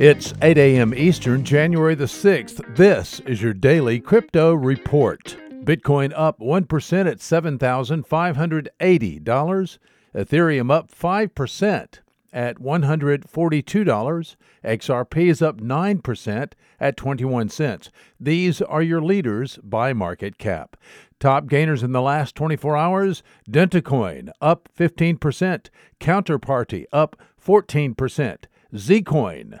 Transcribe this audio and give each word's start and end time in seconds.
It's 0.00 0.32
8 0.40 0.56
a.m. 0.56 0.94
Eastern, 0.94 1.44
January 1.44 1.94
the 1.94 2.06
6th. 2.06 2.74
This 2.74 3.20
is 3.26 3.42
your 3.42 3.52
daily 3.52 4.00
crypto 4.00 4.54
report. 4.54 5.36
Bitcoin 5.62 6.14
up 6.16 6.40
1% 6.40 7.06
at 7.06 7.18
$7,580. 7.18 9.78
Ethereum 10.14 10.72
up 10.72 10.90
5% 10.90 11.98
at 12.32 12.56
$142. 12.56 14.36
XRP 14.64 15.28
is 15.28 15.42
up 15.42 15.60
9% 15.60 16.52
at 16.80 16.96
21 16.96 17.50
cents. 17.50 17.90
These 18.18 18.62
are 18.62 18.80
your 18.80 19.02
leaders 19.02 19.58
by 19.62 19.92
market 19.92 20.38
cap. 20.38 20.78
Top 21.18 21.46
gainers 21.46 21.82
in 21.82 21.92
the 21.92 22.00
last 22.00 22.34
24 22.34 22.74
hours 22.74 23.22
Dentacoin 23.50 24.30
up 24.40 24.70
15%, 24.74 25.68
Counterparty 26.00 26.86
up 26.90 27.20
14%, 27.38 28.44
Zcoin 28.72 29.60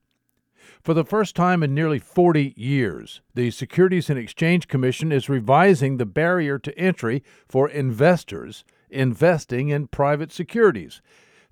For 0.83 0.95
the 0.95 1.05
first 1.05 1.35
time 1.35 1.61
in 1.61 1.75
nearly 1.75 1.99
40 1.99 2.55
years, 2.57 3.21
the 3.35 3.51
Securities 3.51 4.09
and 4.09 4.17
Exchange 4.17 4.67
Commission 4.67 5.11
is 5.11 5.29
revising 5.29 5.97
the 5.97 6.07
barrier 6.07 6.57
to 6.57 6.77
entry 6.77 7.23
for 7.47 7.69
investors 7.69 8.63
investing 8.89 9.69
in 9.69 9.87
private 9.87 10.31
securities. 10.31 11.01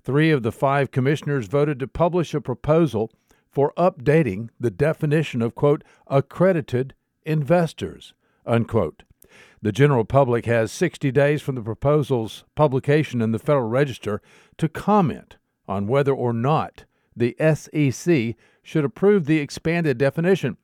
Three 0.02 0.32
of 0.32 0.42
the 0.42 0.50
five 0.50 0.90
commissioners 0.90 1.46
voted 1.46 1.78
to 1.78 1.86
publish 1.86 2.34
a 2.34 2.40
proposal 2.40 3.12
for 3.48 3.72
updating 3.76 4.48
the 4.58 4.70
definition 4.70 5.42
of, 5.42 5.54
quote, 5.54 5.84
accredited 6.08 6.94
investors, 7.24 8.14
unquote. 8.44 9.04
The 9.62 9.72
general 9.72 10.04
public 10.04 10.46
has 10.46 10.72
60 10.72 11.12
days 11.12 11.40
from 11.40 11.54
the 11.54 11.62
proposal's 11.62 12.44
publication 12.56 13.22
in 13.22 13.30
the 13.30 13.38
Federal 13.38 13.68
Register 13.68 14.20
to 14.58 14.68
comment 14.68 15.36
on 15.68 15.86
whether 15.86 16.12
or 16.12 16.32
not 16.32 16.84
the 17.16 17.36
SEC 17.54 18.36
should 18.62 18.84
approve 18.84 19.26
the 19.26 19.38
expanded 19.38 19.98
definition. 19.98 20.56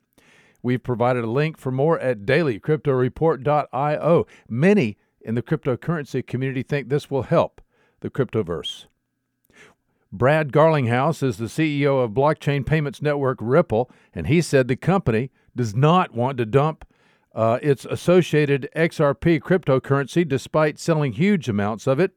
We've 0.63 0.83
provided 0.83 1.25
a 1.25 1.31
link 1.31 1.59
for 1.59 1.71
more 1.71 1.99
at 2.01 2.21
dailycryptoreport.io. 2.21 4.27
Many 4.49 4.97
in 5.21 5.35
the 5.35 5.43
cryptocurrency 5.43 6.27
community 6.27 6.63
think 6.63 6.89
this 6.89 7.11
will 7.11 7.23
help 7.23 7.61
the 8.01 8.11
cryptoverse. 8.11 8.87
Brad 10.13 10.53
Garlinghouse 10.53 11.23
is 11.23 11.37
the 11.37 11.47
CEO 11.47 12.03
of 12.03 12.13
blockchain 12.13 12.65
payments 12.65 13.03
network 13.03 13.39
Ripple, 13.41 13.91
and 14.15 14.27
he 14.27 14.41
said 14.41 14.69
the 14.69 14.77
company 14.77 15.31
does 15.55 15.75
not 15.75 16.15
want 16.15 16.39
to 16.39 16.47
dump 16.47 16.87
uh, 17.35 17.59
its 17.61 17.85
associated 17.85 18.69
XRP 18.75 19.41
cryptocurrency 19.41 20.27
despite 20.27 20.79
selling 20.79 21.13
huge 21.13 21.49
amounts 21.49 21.87
of 21.87 22.01
it. 22.01 22.13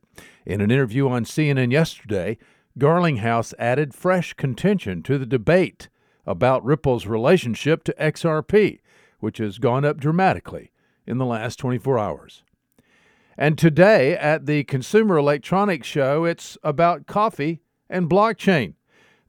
In 0.46 0.62
an 0.62 0.72
interview 0.72 1.10
on 1.10 1.26
CNN 1.26 1.72
yesterday, 1.72 2.38
Garlinghouse 2.80 3.54
added 3.60 3.94
fresh 3.94 4.34
contention 4.34 5.04
to 5.04 5.18
the 5.18 5.26
debate 5.26 5.90
about 6.26 6.64
Ripple's 6.64 7.06
relationship 7.06 7.84
to 7.84 7.96
XRP, 8.00 8.80
which 9.20 9.38
has 9.40 9.58
gone 9.58 9.86
up 9.86 9.98
dramatically 9.98 10.72
in 11.06 11.18
the 11.18 11.26
last 11.26 11.58
24 11.58 12.00
hours. 12.00 12.44
And 13.38 13.58
today 13.58 14.16
at 14.16 14.46
the 14.46 14.64
Consumer 14.64 15.18
Electronics 15.18 15.88
Show, 15.88 16.26
it's 16.26 16.58
about 16.64 17.08
coffee 17.08 17.62
and 17.90 18.10
blockchain. 18.10 18.74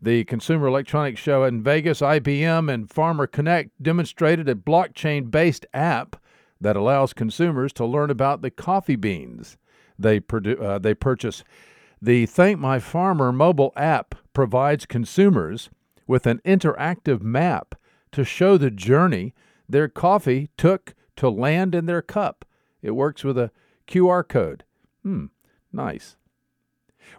The 0.02 0.24
Consumer 0.24 0.66
Electronics 0.66 1.20
Show 1.20 1.44
in 1.44 1.62
Vegas, 1.62 2.00
IBM 2.00 2.72
and 2.72 2.90
Farmer 2.90 3.26
Connect 3.26 3.70
demonstrated 3.82 4.48
a 4.48 4.54
blockchain 4.54 5.30
based 5.30 5.66
app 5.74 6.16
that 6.60 6.76
allows 6.76 7.12
consumers 7.12 7.72
to 7.74 7.86
learn 7.86 8.10
about 8.10 8.42
the 8.42 8.50
coffee 8.50 8.96
beans 8.96 9.56
they, 10.00 10.20
produ- 10.20 10.60
uh, 10.60 10.78
they 10.78 10.94
purchase 10.94 11.44
the 12.02 12.26
Thank 12.26 12.58
My 12.58 12.78
Farmer 12.78 13.32
mobile 13.32 13.72
app 13.76 14.14
provides 14.32 14.86
consumers 14.86 15.68
with 16.06 16.26
an 16.26 16.40
interactive 16.44 17.20
map 17.20 17.74
to 18.12 18.24
show 18.24 18.56
the 18.56 18.70
journey 18.70 19.34
their 19.68 19.88
coffee 19.88 20.48
took 20.56 20.94
to 21.16 21.28
land 21.28 21.74
in 21.74 21.86
their 21.86 22.02
cup. 22.02 22.44
It 22.82 22.92
works 22.92 23.22
with 23.22 23.36
a 23.36 23.50
QR 23.86 24.26
code. 24.26 24.64
Hmm, 25.02 25.26
nice. 25.72 26.16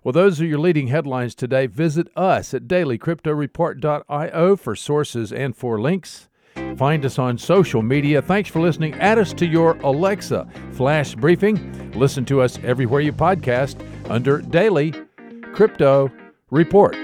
Well, 0.03 0.13
those 0.13 0.41
are 0.41 0.45
your 0.45 0.59
leading 0.59 0.87
headlines 0.87 1.35
today. 1.35 1.67
Visit 1.67 2.07
us 2.15 2.53
at 2.53 2.67
dailycryptoreport.io 2.67 4.55
for 4.55 4.75
sources 4.75 5.31
and 5.31 5.55
for 5.55 5.79
links. 5.79 6.27
Find 6.75 7.05
us 7.05 7.19
on 7.19 7.37
social 7.37 7.81
media. 7.81 8.21
Thanks 8.21 8.49
for 8.49 8.61
listening. 8.61 8.95
Add 8.95 9.19
us 9.19 9.33
to 9.33 9.45
your 9.45 9.75
Alexa 9.77 10.47
flash 10.71 11.15
briefing. 11.15 11.91
Listen 11.91 12.25
to 12.25 12.41
us 12.41 12.57
everywhere 12.63 13.01
you 13.01 13.13
podcast 13.13 13.85
under 14.09 14.39
Daily 14.41 14.93
Crypto 15.53 16.11
Report. 16.49 16.95